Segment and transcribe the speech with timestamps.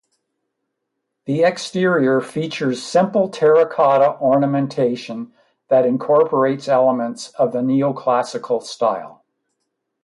[1.25, 5.31] The exterior features simple terra cotta ornamentation
[5.67, 9.23] that incorporates elements of the Neoclassical style.